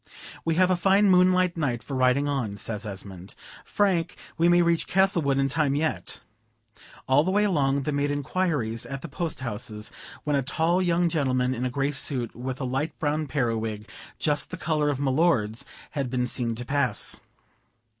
[0.43, 4.87] "We have a fine moonlight night for riding on," says Esmond; "Frank, we may reach
[4.87, 6.21] Castlewood in time yet."
[7.07, 9.91] All the way along they made inquiries at the post houses,
[10.23, 13.87] when a tall young gentleman in a gray suit, with a light brown periwig,
[14.17, 17.21] just the color of my lord's, had been seen to pass.